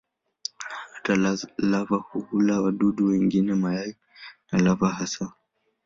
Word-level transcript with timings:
Hata 0.93 1.15
lava 1.71 1.95
hula 2.07 2.61
wadudu 2.61 3.07
wengine, 3.07 3.53
mayai 3.55 3.95
na 4.51 4.59
lava 4.59 4.89
hasa. 4.89 5.33